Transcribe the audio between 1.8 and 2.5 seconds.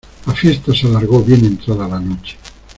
la noche.